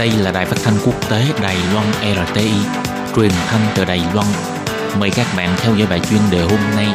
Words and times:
Đây 0.00 0.10
là 0.10 0.32
đài 0.32 0.46
phát 0.46 0.56
thanh 0.64 0.74
quốc 0.86 1.10
tế 1.10 1.24
Đài 1.42 1.56
Loan 1.72 1.86
RTI, 2.26 2.52
truyền 3.16 3.30
thanh 3.46 3.60
từ 3.74 3.84
Đài 3.84 4.00
Loan. 4.14 4.26
Mời 4.98 5.10
các 5.10 5.26
bạn 5.36 5.56
theo 5.58 5.74
dõi 5.76 5.86
bài 5.90 6.00
chuyên 6.10 6.20
đề 6.30 6.40
hôm 6.40 6.58
nay. 6.76 6.86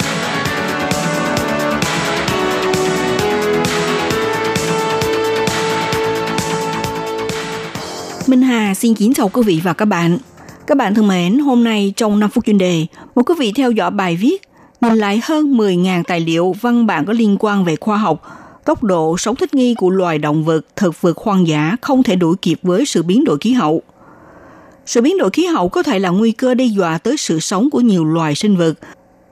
Minh 8.28 8.42
Hà 8.42 8.74
xin 8.74 8.94
kính 8.94 9.14
chào 9.14 9.30
quý 9.30 9.42
vị 9.46 9.62
và 9.64 9.74
các 9.74 9.86
bạn. 9.86 10.18
Các 10.68 10.78
bạn 10.78 10.96
thân 10.96 11.08
mến, 11.08 11.40
hôm 11.40 11.64
nay 11.64 11.94
trong 11.96 12.20
5 12.20 12.30
phút 12.30 12.46
chuyên 12.46 12.58
đề, 12.58 12.86
một 13.16 13.30
quý 13.30 13.36
vị 13.40 13.54
theo 13.56 13.72
dõi 13.72 13.92
bài 13.92 14.16
viết 14.16 14.42
nhìn 14.82 14.96
lại 14.96 15.22
hơn 15.24 15.58
10.000 15.58 16.04
tài 16.04 16.20
liệu 16.20 16.56
văn 16.62 16.86
bản 16.86 17.06
có 17.06 17.14
liên 17.14 17.38
quan 17.40 17.66
về 17.66 17.76
khoa 17.76 17.98
học, 17.98 18.22
tốc 18.66 18.84
độ 18.84 19.18
sống 19.18 19.36
thích 19.36 19.54
nghi 19.54 19.74
của 19.74 19.90
loài 19.90 20.18
động 20.18 20.44
vật, 20.44 20.66
thực 20.76 21.02
vật 21.02 21.18
hoang 21.18 21.48
dã 21.48 21.76
không 21.82 22.04
thể 22.04 22.16
đuổi 22.16 22.36
kịp 22.42 22.60
với 22.64 22.86
sự 22.86 23.04
biến 23.04 23.24
đổi 23.24 23.38
khí 23.42 23.54
hậu. 23.54 23.82
Sự 24.86 25.02
biến 25.02 25.18
đổi 25.18 25.30
khí 25.30 25.46
hậu 25.46 25.70
có 25.70 25.84
thể 25.84 26.00
là 26.00 26.10
nguy 26.10 26.32
cơ 26.32 26.54
đe 26.54 26.66
dọa 26.66 26.98
tới 26.98 27.18
sự 27.18 27.40
sống 27.40 27.70
của 27.70 27.82
nhiều 27.82 28.06
loài 28.06 28.36
sinh 28.36 28.58
vật. 28.58 28.74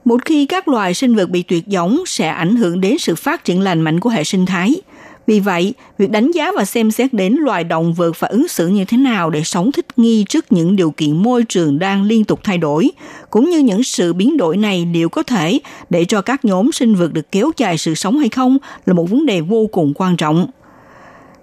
Một 0.04 0.24
khi 0.24 0.46
các 0.46 0.68
loài 0.68 0.94
sinh 0.94 1.14
vật 1.14 1.30
bị 1.30 1.42
tuyệt 1.42 1.68
giống 1.68 2.02
sẽ 2.06 2.28
ảnh 2.28 2.56
hưởng 2.56 2.80
đến 2.80 2.98
sự 2.98 3.14
phát 3.14 3.44
triển 3.44 3.60
lành 3.60 3.80
mạnh 3.80 4.00
của 4.00 4.10
hệ 4.10 4.24
sinh 4.24 4.46
thái– 4.46 4.74
vì 5.26 5.40
vậy, 5.40 5.74
việc 5.98 6.10
đánh 6.10 6.30
giá 6.30 6.52
và 6.56 6.64
xem 6.64 6.90
xét 6.90 7.12
đến 7.12 7.34
loài 7.34 7.64
động 7.64 7.94
vật 7.94 8.20
và 8.20 8.28
ứng 8.28 8.48
xử 8.48 8.68
như 8.68 8.84
thế 8.84 8.96
nào 8.96 9.30
để 9.30 9.42
sống 9.44 9.72
thích 9.72 9.86
nghi 9.96 10.24
trước 10.28 10.52
những 10.52 10.76
điều 10.76 10.90
kiện 10.90 11.22
môi 11.22 11.44
trường 11.48 11.78
đang 11.78 12.02
liên 12.02 12.24
tục 12.24 12.40
thay 12.44 12.58
đổi, 12.58 12.90
cũng 13.30 13.50
như 13.50 13.58
những 13.58 13.82
sự 13.82 14.12
biến 14.12 14.36
đổi 14.36 14.56
này 14.56 14.88
liệu 14.92 15.08
có 15.08 15.22
thể 15.22 15.60
để 15.90 16.04
cho 16.04 16.22
các 16.22 16.44
nhóm 16.44 16.72
sinh 16.72 16.94
vật 16.94 17.12
được 17.12 17.32
kéo 17.32 17.50
dài 17.56 17.78
sự 17.78 17.94
sống 17.94 18.18
hay 18.18 18.28
không 18.28 18.58
là 18.86 18.94
một 18.94 19.10
vấn 19.10 19.26
đề 19.26 19.40
vô 19.40 19.66
cùng 19.72 19.92
quan 19.96 20.16
trọng. 20.16 20.46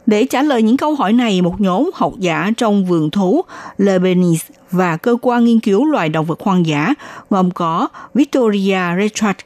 Để 0.05 0.25
trả 0.25 0.41
lời 0.41 0.61
những 0.61 0.77
câu 0.77 0.95
hỏi 0.95 1.13
này, 1.13 1.41
một 1.41 1.61
nhóm 1.61 1.89
học 1.93 2.13
giả 2.19 2.51
trong 2.57 2.85
vườn 2.85 3.09
thú 3.09 3.41
Lebanese 3.77 4.45
và 4.71 4.97
cơ 4.97 5.17
quan 5.21 5.45
nghiên 5.45 5.59
cứu 5.59 5.85
loài 5.85 6.09
động 6.09 6.25
vật 6.25 6.39
hoang 6.41 6.65
dã 6.65 6.93
gồm 7.29 7.51
có 7.51 7.87
Victoria 8.13 8.79
Richard, 8.99 9.39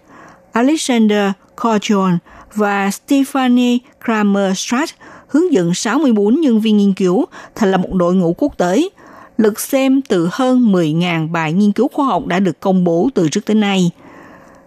Alexander 0.51 1.31
Corchon 1.61 2.17
và 2.55 2.91
Stephanie 2.91 3.77
Kramer-Stratt 4.05 4.87
hướng 5.27 5.53
dẫn 5.53 5.73
64 5.73 6.41
nhân 6.41 6.61
viên 6.61 6.77
nghiên 6.77 6.93
cứu 6.93 7.25
thành 7.55 7.71
lập 7.71 7.77
một 7.77 7.93
đội 7.93 8.15
ngũ 8.15 8.35
quốc 8.37 8.57
tế, 8.57 8.89
lực 9.37 9.59
xem 9.59 10.01
từ 10.01 10.29
hơn 10.31 10.73
10.000 10.73 11.31
bài 11.31 11.53
nghiên 11.53 11.71
cứu 11.71 11.87
khoa 11.93 12.05
học 12.05 12.25
đã 12.25 12.39
được 12.39 12.59
công 12.59 12.83
bố 12.83 13.09
từ 13.13 13.29
trước 13.29 13.45
tới 13.45 13.55
nay. 13.55 13.91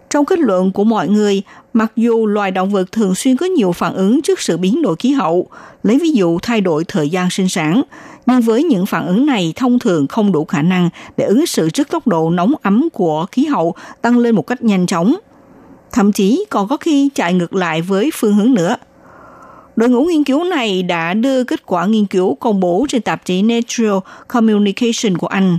Trong 0.09 0.25
kết 0.25 0.39
luận 0.39 0.71
của 0.71 0.83
mọi 0.83 1.07
người, 1.07 1.41
mặc 1.73 1.91
dù 1.95 2.27
loài 2.27 2.51
động 2.51 2.69
vật 2.69 2.91
thường 2.91 3.15
xuyên 3.15 3.37
có 3.37 3.45
nhiều 3.45 3.71
phản 3.71 3.93
ứng 3.93 4.21
trước 4.21 4.41
sự 4.41 4.57
biến 4.57 4.81
đổi 4.81 4.95
khí 4.95 5.11
hậu, 5.11 5.47
lấy 5.83 5.99
ví 5.99 6.11
dụ 6.11 6.39
thay 6.41 6.61
đổi 6.61 6.83
thời 6.87 7.09
gian 7.09 7.29
sinh 7.29 7.49
sản, 7.49 7.81
nhưng 8.25 8.41
với 8.41 8.63
những 8.63 8.85
phản 8.85 9.07
ứng 9.07 9.25
này 9.25 9.53
thông 9.55 9.79
thường 9.79 10.07
không 10.07 10.31
đủ 10.31 10.45
khả 10.45 10.61
năng 10.61 10.89
để 11.17 11.25
ứng 11.25 11.45
xử 11.45 11.69
trước 11.69 11.89
tốc 11.89 12.07
độ 12.07 12.29
nóng 12.29 12.53
ấm 12.61 12.89
của 12.93 13.25
khí 13.31 13.45
hậu 13.45 13.75
tăng 14.01 14.17
lên 14.17 14.35
một 14.35 14.47
cách 14.47 14.63
nhanh 14.63 14.85
chóng– 14.85 15.15
thậm 15.91 16.11
chí 16.11 16.45
còn 16.49 16.67
có 16.67 16.77
khi 16.77 17.09
chạy 17.15 17.33
ngược 17.33 17.53
lại 17.53 17.81
với 17.81 18.11
phương 18.13 18.35
hướng 18.35 18.53
nữa. 18.53 18.75
Đội 19.75 19.89
ngũ 19.89 20.05
nghiên 20.05 20.23
cứu 20.23 20.43
này 20.43 20.83
đã 20.83 21.13
đưa 21.13 21.43
kết 21.43 21.65
quả 21.65 21.85
nghiên 21.85 22.05
cứu 22.05 22.35
công 22.35 22.59
bố 22.59 22.85
trên 22.89 23.01
tạp 23.01 23.25
chí 23.25 23.41
Natural 23.41 23.97
Communication 24.27 25.17
của 25.17 25.27
Anh. 25.27 25.57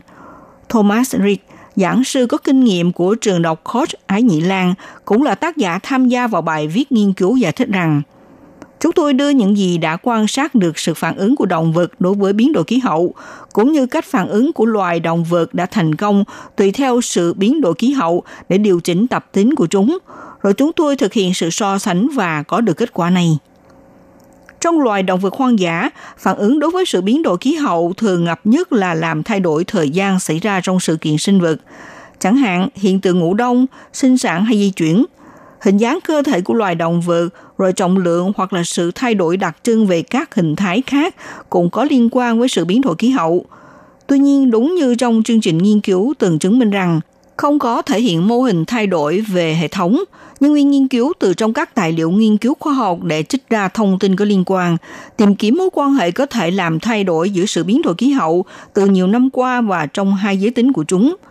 Thomas 0.68 1.14
Reed, 1.14 1.38
giảng 1.76 2.04
sư 2.04 2.26
có 2.26 2.38
kinh 2.38 2.64
nghiệm 2.64 2.92
của 2.92 3.14
trường 3.14 3.42
đọc 3.42 3.64
Koch 3.64 3.88
Ái 4.06 4.22
Nhĩ 4.22 4.40
Lan, 4.40 4.74
cũng 5.04 5.22
là 5.22 5.34
tác 5.34 5.56
giả 5.56 5.78
tham 5.82 6.08
gia 6.08 6.26
vào 6.26 6.42
bài 6.42 6.68
viết 6.68 6.92
nghiên 6.92 7.12
cứu 7.12 7.36
giải 7.36 7.52
thích 7.52 7.68
rằng 7.68 8.02
Chúng 8.80 8.92
tôi 8.92 9.12
đưa 9.12 9.28
những 9.28 9.56
gì 9.56 9.78
đã 9.78 9.96
quan 9.96 10.26
sát 10.26 10.54
được 10.54 10.78
sự 10.78 10.94
phản 10.94 11.16
ứng 11.16 11.36
của 11.36 11.46
động 11.46 11.72
vật 11.72 11.92
đối 11.98 12.14
với 12.14 12.32
biến 12.32 12.52
đổi 12.52 12.64
khí 12.64 12.78
hậu, 12.78 13.14
cũng 13.52 13.72
như 13.72 13.86
cách 13.86 14.04
phản 14.04 14.28
ứng 14.28 14.52
của 14.52 14.66
loài 14.66 15.00
động 15.00 15.24
vật 15.24 15.54
đã 15.54 15.66
thành 15.66 15.94
công 15.94 16.24
tùy 16.56 16.72
theo 16.72 17.00
sự 17.00 17.34
biến 17.34 17.60
đổi 17.60 17.74
khí 17.78 17.92
hậu 17.92 18.22
để 18.48 18.58
điều 18.58 18.80
chỉnh 18.80 19.06
tập 19.06 19.26
tính 19.32 19.54
của 19.54 19.66
chúng, 19.66 19.98
rồi 20.42 20.52
chúng 20.52 20.72
tôi 20.72 20.96
thực 20.96 21.12
hiện 21.12 21.34
sự 21.34 21.50
so 21.50 21.78
sánh 21.78 22.08
và 22.14 22.42
có 22.42 22.60
được 22.60 22.76
kết 22.76 22.92
quả 22.92 23.10
này. 23.10 23.38
Trong 24.60 24.80
loài 24.80 25.02
động 25.02 25.20
vật 25.20 25.34
hoang 25.34 25.58
dã, 25.58 25.90
phản 26.18 26.36
ứng 26.36 26.58
đối 26.58 26.70
với 26.70 26.86
sự 26.86 27.00
biến 27.00 27.22
đổi 27.22 27.36
khí 27.40 27.54
hậu 27.54 27.92
thường 27.96 28.24
gặp 28.24 28.40
nhất 28.44 28.72
là 28.72 28.94
làm 28.94 29.22
thay 29.22 29.40
đổi 29.40 29.64
thời 29.64 29.90
gian 29.90 30.20
xảy 30.20 30.38
ra 30.38 30.60
trong 30.60 30.80
sự 30.80 30.96
kiện 30.96 31.18
sinh 31.18 31.40
vật, 31.40 31.56
chẳng 32.18 32.36
hạn 32.36 32.68
hiện 32.74 33.00
tượng 33.00 33.18
ngủ 33.18 33.34
đông, 33.34 33.66
sinh 33.92 34.18
sản 34.18 34.44
hay 34.44 34.58
di 34.58 34.70
chuyển– 34.70 35.04
hình 35.60 35.76
dáng 35.76 35.98
cơ 36.04 36.22
thể 36.22 36.40
của 36.40 36.54
loài 36.54 36.74
động 36.74 37.00
vật, 37.00 37.28
rồi 37.58 37.72
trọng 37.72 37.98
lượng 37.98 38.32
hoặc 38.36 38.52
là 38.52 38.62
sự 38.64 38.90
thay 38.94 39.14
đổi 39.14 39.36
đặc 39.36 39.56
trưng 39.62 39.86
về 39.86 40.02
các 40.02 40.34
hình 40.34 40.56
thái 40.56 40.82
khác 40.86 41.14
cũng 41.50 41.70
có 41.70 41.84
liên 41.84 42.08
quan 42.12 42.38
với 42.38 42.48
sự 42.48 42.64
biến 42.64 42.80
đổi 42.80 42.94
khí 42.98 43.10
hậu. 43.10 43.44
Tuy 44.06 44.18
nhiên, 44.18 44.50
đúng 44.50 44.74
như 44.74 44.94
trong 44.94 45.22
chương 45.22 45.40
trình 45.40 45.58
nghiên 45.58 45.80
cứu 45.80 46.14
từng 46.18 46.38
chứng 46.38 46.58
minh 46.58 46.70
rằng 46.70 47.00
không 47.36 47.58
có 47.58 47.82
thể 47.82 48.00
hiện 48.00 48.28
mô 48.28 48.40
hình 48.40 48.64
thay 48.64 48.86
đổi 48.86 49.20
về 49.20 49.54
hệ 49.54 49.68
thống, 49.68 50.04
nhưng 50.40 50.52
nguyên 50.52 50.70
nghiên 50.70 50.88
cứu 50.88 51.12
từ 51.18 51.34
trong 51.34 51.52
các 51.52 51.74
tài 51.74 51.92
liệu 51.92 52.10
nghiên 52.10 52.36
cứu 52.36 52.54
khoa 52.60 52.72
học 52.72 52.98
để 53.02 53.22
trích 53.22 53.50
ra 53.50 53.68
thông 53.68 53.98
tin 53.98 54.16
có 54.16 54.24
liên 54.24 54.42
quan, 54.46 54.76
tìm 55.16 55.34
kiếm 55.34 55.56
mối 55.56 55.68
quan 55.72 55.94
hệ 55.94 56.10
có 56.10 56.26
thể 56.26 56.50
làm 56.50 56.80
thay 56.80 57.04
đổi 57.04 57.30
giữa 57.30 57.46
sự 57.46 57.64
biến 57.64 57.82
đổi 57.82 57.94
khí 57.98 58.10
hậu 58.10 58.44
từ 58.74 58.86
nhiều 58.86 59.06
năm 59.06 59.30
qua 59.30 59.60
và 59.60 59.86
trong 59.86 60.14
hai 60.14 60.36
giới 60.36 60.50
tính 60.50 60.72
của 60.72 60.84
chúng– 60.84 61.16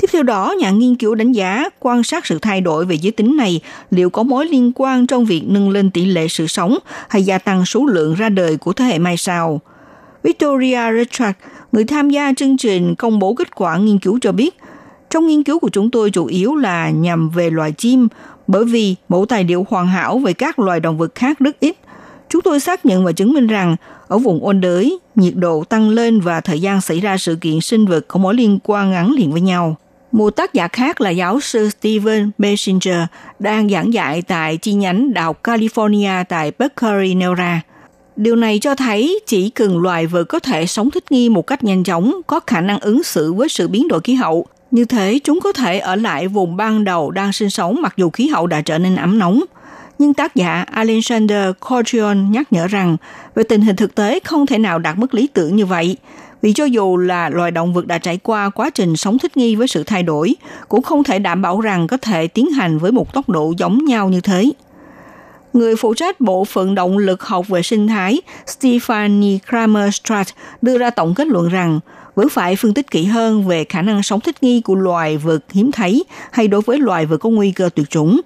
Tiếp 0.00 0.10
theo 0.12 0.22
đó, 0.22 0.54
nhà 0.58 0.70
nghiên 0.70 0.96
cứu 0.96 1.14
đánh 1.14 1.32
giá 1.32 1.64
quan 1.80 2.02
sát 2.02 2.26
sự 2.26 2.38
thay 2.38 2.60
đổi 2.60 2.84
về 2.84 2.94
giới 2.94 3.12
tính 3.12 3.36
này 3.36 3.60
liệu 3.90 4.10
có 4.10 4.22
mối 4.22 4.46
liên 4.46 4.72
quan 4.74 5.06
trong 5.06 5.24
việc 5.24 5.42
nâng 5.46 5.70
lên 5.70 5.90
tỷ 5.90 6.04
lệ 6.04 6.28
sự 6.28 6.46
sống 6.46 6.78
hay 7.08 7.22
gia 7.22 7.38
tăng 7.38 7.66
số 7.66 7.86
lượng 7.86 8.14
ra 8.14 8.28
đời 8.28 8.56
của 8.56 8.72
thế 8.72 8.84
hệ 8.84 8.98
mai 8.98 9.16
sau. 9.16 9.60
Victoria 10.22 10.80
Richard, 10.98 11.38
người 11.72 11.84
tham 11.84 12.10
gia 12.10 12.32
chương 12.36 12.56
trình 12.56 12.94
công 12.94 13.18
bố 13.18 13.34
kết 13.34 13.54
quả 13.54 13.76
nghiên 13.76 13.98
cứu 13.98 14.18
cho 14.22 14.32
biết, 14.32 14.56
trong 15.10 15.26
nghiên 15.26 15.42
cứu 15.42 15.58
của 15.58 15.68
chúng 15.68 15.90
tôi 15.90 16.10
chủ 16.10 16.26
yếu 16.26 16.56
là 16.56 16.90
nhằm 16.90 17.30
về 17.30 17.50
loài 17.50 17.72
chim, 17.72 18.08
bởi 18.46 18.64
vì 18.64 18.94
mẫu 19.08 19.26
tài 19.26 19.44
liệu 19.44 19.66
hoàn 19.68 19.86
hảo 19.86 20.18
về 20.18 20.32
các 20.32 20.58
loài 20.58 20.80
động 20.80 20.98
vật 20.98 21.14
khác 21.14 21.38
rất 21.38 21.60
ít. 21.60 21.76
Chúng 22.28 22.42
tôi 22.42 22.60
xác 22.60 22.86
nhận 22.86 23.04
và 23.04 23.12
chứng 23.12 23.32
minh 23.32 23.46
rằng 23.46 23.76
ở 24.08 24.18
vùng 24.18 24.44
ôn 24.44 24.60
đới, 24.60 24.98
nhiệt 25.14 25.34
độ 25.36 25.64
tăng 25.64 25.88
lên 25.88 26.20
và 26.20 26.40
thời 26.40 26.60
gian 26.60 26.80
xảy 26.80 27.00
ra 27.00 27.18
sự 27.18 27.36
kiện 27.40 27.60
sinh 27.60 27.86
vật 27.86 28.04
có 28.08 28.20
mối 28.20 28.34
liên 28.34 28.58
quan 28.64 28.90
ngắn 28.90 29.12
liền 29.12 29.32
với 29.32 29.40
nhau. 29.40 29.76
Một 30.12 30.30
tác 30.30 30.54
giả 30.54 30.68
khác 30.68 31.00
là 31.00 31.10
giáo 31.10 31.40
sư 31.40 31.70
Steven 31.70 32.30
Messenger 32.38 32.98
đang 33.38 33.68
giảng 33.68 33.92
dạy 33.92 34.22
tại 34.22 34.56
chi 34.56 34.72
nhánh 34.72 35.14
Đại 35.14 35.24
học 35.24 35.40
California 35.42 36.24
tại 36.24 36.52
Berkeley 36.58 37.14
Nevada. 37.14 37.60
Điều 38.16 38.36
này 38.36 38.58
cho 38.58 38.74
thấy 38.74 39.20
chỉ 39.26 39.50
cần 39.50 39.80
loài 39.80 40.06
vật 40.06 40.24
có 40.24 40.38
thể 40.38 40.66
sống 40.66 40.90
thích 40.90 41.12
nghi 41.12 41.28
một 41.28 41.46
cách 41.46 41.64
nhanh 41.64 41.84
chóng, 41.84 42.20
có 42.26 42.40
khả 42.46 42.60
năng 42.60 42.80
ứng 42.80 43.02
xử 43.02 43.32
với 43.32 43.48
sự 43.48 43.68
biến 43.68 43.88
đổi 43.88 44.00
khí 44.00 44.14
hậu. 44.14 44.46
Như 44.70 44.84
thế, 44.84 45.18
chúng 45.24 45.40
có 45.40 45.52
thể 45.52 45.78
ở 45.78 45.96
lại 45.96 46.28
vùng 46.28 46.56
ban 46.56 46.84
đầu 46.84 47.10
đang 47.10 47.32
sinh 47.32 47.50
sống 47.50 47.82
mặc 47.82 47.94
dù 47.96 48.10
khí 48.10 48.28
hậu 48.28 48.46
đã 48.46 48.60
trở 48.60 48.78
nên 48.78 48.96
ấm 48.96 49.18
nóng. 49.18 49.44
Nhưng 49.98 50.14
tác 50.14 50.34
giả 50.34 50.64
Alexander 50.72 51.50
Corchion 51.68 52.32
nhắc 52.32 52.52
nhở 52.52 52.66
rằng, 52.66 52.96
về 53.34 53.44
tình 53.44 53.60
hình 53.60 53.76
thực 53.76 53.94
tế 53.94 54.20
không 54.24 54.46
thể 54.46 54.58
nào 54.58 54.78
đạt 54.78 54.98
mức 54.98 55.14
lý 55.14 55.26
tưởng 55.26 55.56
như 55.56 55.66
vậy– 55.66 55.96
vì 56.42 56.52
cho 56.52 56.64
dù 56.64 56.96
là 56.96 57.28
loài 57.28 57.50
động 57.50 57.74
vật 57.74 57.86
đã 57.86 57.98
trải 57.98 58.16
qua 58.16 58.50
quá 58.50 58.70
trình 58.70 58.96
sống 58.96 59.18
thích 59.18 59.36
nghi 59.36 59.56
với 59.56 59.68
sự 59.68 59.84
thay 59.84 60.02
đổi, 60.02 60.34
cũng 60.68 60.82
không 60.82 61.04
thể 61.04 61.18
đảm 61.18 61.42
bảo 61.42 61.60
rằng 61.60 61.86
có 61.86 61.96
thể 61.96 62.26
tiến 62.26 62.50
hành 62.50 62.78
với 62.78 62.92
một 62.92 63.12
tốc 63.12 63.28
độ 63.28 63.52
giống 63.56 63.84
nhau 63.84 64.08
như 64.08 64.20
thế. 64.20 64.52
Người 65.52 65.76
phụ 65.76 65.94
trách 65.94 66.20
bộ 66.20 66.44
phận 66.44 66.74
động 66.74 66.98
lực 66.98 67.22
học 67.22 67.48
về 67.48 67.62
sinh 67.62 67.88
thái 67.88 68.20
Stephanie 68.46 69.38
Kramer-Stratt 69.48 70.24
đưa 70.62 70.78
ra 70.78 70.90
tổng 70.90 71.14
kết 71.14 71.26
luận 71.26 71.48
rằng 71.48 71.80
vẫn 72.14 72.28
phải 72.28 72.56
phân 72.56 72.74
tích 72.74 72.90
kỹ 72.90 73.04
hơn 73.04 73.46
về 73.46 73.64
khả 73.64 73.82
năng 73.82 74.02
sống 74.02 74.20
thích 74.20 74.42
nghi 74.42 74.60
của 74.60 74.74
loài 74.74 75.16
vật 75.16 75.40
hiếm 75.52 75.72
thấy 75.72 76.04
hay 76.32 76.48
đối 76.48 76.60
với 76.60 76.78
loài 76.78 77.06
vật 77.06 77.16
có 77.16 77.30
nguy 77.30 77.52
cơ 77.52 77.70
tuyệt 77.74 77.90
chủng. 77.90 78.20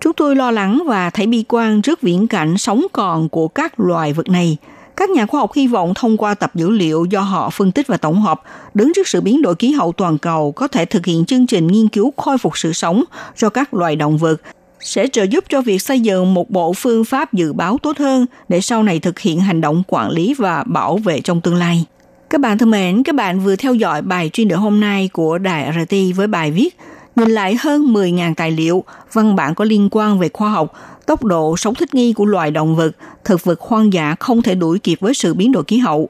Chúng 0.00 0.12
tôi 0.12 0.36
lo 0.36 0.50
lắng 0.50 0.82
và 0.86 1.10
thấy 1.10 1.26
bi 1.26 1.44
quan 1.48 1.82
trước 1.82 2.00
viễn 2.02 2.26
cảnh 2.26 2.58
sống 2.58 2.86
còn 2.92 3.28
của 3.28 3.48
các 3.48 3.80
loài 3.80 4.12
vật 4.12 4.28
này– 4.28 4.56
các 4.96 5.10
nhà 5.10 5.26
khoa 5.26 5.40
học 5.40 5.52
hy 5.54 5.66
vọng 5.66 5.92
thông 5.94 6.16
qua 6.16 6.34
tập 6.34 6.54
dữ 6.54 6.70
liệu 6.70 7.04
do 7.04 7.20
họ 7.20 7.50
phân 7.50 7.72
tích 7.72 7.86
và 7.86 7.96
tổng 7.96 8.20
hợp, 8.20 8.42
đứng 8.74 8.92
trước 8.94 9.08
sự 9.08 9.20
biến 9.20 9.42
đổi 9.42 9.54
khí 9.58 9.72
hậu 9.72 9.92
toàn 9.92 10.18
cầu 10.18 10.52
có 10.52 10.68
thể 10.68 10.84
thực 10.84 11.06
hiện 11.06 11.24
chương 11.24 11.46
trình 11.46 11.66
nghiên 11.66 11.88
cứu 11.88 12.12
khôi 12.16 12.38
phục 12.38 12.58
sự 12.58 12.72
sống 12.72 13.04
cho 13.36 13.50
các 13.50 13.74
loài 13.74 13.96
động 13.96 14.18
vật 14.18 14.36
sẽ 14.80 15.06
trợ 15.06 15.22
giúp 15.22 15.44
cho 15.48 15.62
việc 15.62 15.82
xây 15.82 16.00
dựng 16.00 16.34
một 16.34 16.50
bộ 16.50 16.72
phương 16.72 17.04
pháp 17.04 17.32
dự 17.32 17.52
báo 17.52 17.78
tốt 17.82 17.98
hơn 17.98 18.26
để 18.48 18.60
sau 18.60 18.82
này 18.82 18.98
thực 18.98 19.18
hiện 19.18 19.40
hành 19.40 19.60
động 19.60 19.82
quản 19.86 20.10
lý 20.10 20.34
và 20.34 20.64
bảo 20.64 20.96
vệ 20.96 21.20
trong 21.20 21.40
tương 21.40 21.56
lai. 21.56 21.84
Các 22.30 22.40
bạn 22.40 22.58
thân 22.58 22.70
mến, 22.70 23.02
các 23.02 23.14
bạn 23.14 23.40
vừa 23.40 23.56
theo 23.56 23.74
dõi 23.74 24.02
bài 24.02 24.30
chuyên 24.32 24.48
đề 24.48 24.56
hôm 24.56 24.80
nay 24.80 25.08
của 25.12 25.38
Đài 25.38 25.72
RT 25.72 25.94
với 26.16 26.26
bài 26.26 26.50
viết 26.50 26.76
nhìn 27.16 27.30
lại 27.30 27.56
hơn 27.60 27.92
10.000 27.94 28.34
tài 28.34 28.50
liệu, 28.50 28.84
văn 29.12 29.36
bản 29.36 29.54
có 29.54 29.64
liên 29.64 29.88
quan 29.90 30.18
về 30.18 30.28
khoa 30.32 30.50
học, 30.50 30.72
tốc 31.06 31.24
độ 31.24 31.56
sống 31.56 31.74
thích 31.74 31.94
nghi 31.94 32.12
của 32.12 32.24
loài 32.24 32.50
động 32.50 32.76
vật, 32.76 32.92
thực 33.24 33.44
vật 33.44 33.60
hoang 33.60 33.92
dã 33.92 34.14
không 34.20 34.42
thể 34.42 34.54
đuổi 34.54 34.78
kịp 34.78 34.98
với 35.00 35.14
sự 35.14 35.34
biến 35.34 35.52
đổi 35.52 35.64
khí 35.64 35.78
hậu. 35.78 36.08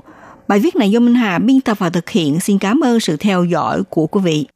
Bài 0.49 0.59
viết 0.59 0.77
này 0.77 0.91
do 0.91 1.01
Minh 1.01 1.15
Hà 1.15 1.39
biên 1.39 1.61
tập 1.61 1.79
và 1.79 1.91
thực 1.91 2.11
hiện. 2.11 2.41
Xin 2.41 2.59
cảm 2.59 2.81
ơn 2.81 3.01
sự 3.01 3.17
theo 3.17 3.45
dõi 3.45 3.83
của 3.91 4.07
quý 4.07 4.21
vị. 4.25 4.47